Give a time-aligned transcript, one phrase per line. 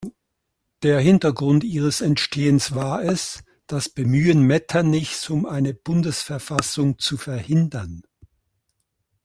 [0.81, 8.01] Der Hintergrund ihres Entstehens war es, das Bemühen Metternichs um eine Bundesverfassung zu verhindern.